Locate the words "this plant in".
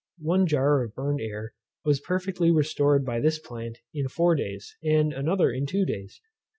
3.19-4.07